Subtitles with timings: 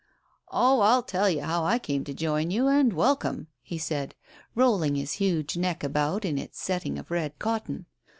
[0.51, 4.15] "Oh, I'll tell you how I came to join you and wel come!" he said,
[4.55, 7.85] rolling his huge neck about in its setting of red cotton.